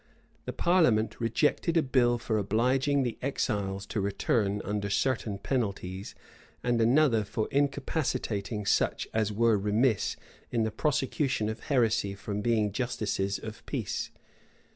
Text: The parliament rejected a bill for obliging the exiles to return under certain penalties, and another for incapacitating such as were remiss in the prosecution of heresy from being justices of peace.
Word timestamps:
The 0.45 0.51
parliament 0.53 1.21
rejected 1.21 1.77
a 1.77 1.83
bill 1.83 2.17
for 2.17 2.39
obliging 2.39 3.03
the 3.03 3.19
exiles 3.21 3.85
to 3.85 4.01
return 4.01 4.59
under 4.65 4.89
certain 4.89 5.37
penalties, 5.37 6.15
and 6.63 6.81
another 6.81 7.23
for 7.23 7.47
incapacitating 7.51 8.65
such 8.65 9.07
as 9.13 9.31
were 9.31 9.59
remiss 9.59 10.15
in 10.49 10.63
the 10.63 10.71
prosecution 10.71 11.49
of 11.49 11.65
heresy 11.65 12.15
from 12.15 12.41
being 12.41 12.71
justices 12.71 13.37
of 13.37 13.63
peace. 13.67 14.09